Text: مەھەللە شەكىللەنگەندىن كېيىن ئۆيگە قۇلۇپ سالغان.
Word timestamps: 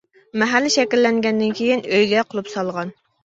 مەھەللە 0.43 0.71
شەكىللەنگەندىن 0.75 1.53
كېيىن 1.59 1.85
ئۆيگە 1.97 2.23
قۇلۇپ 2.31 2.51
سالغان. 2.55 2.95